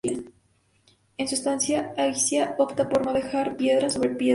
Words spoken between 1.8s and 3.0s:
Aixa opta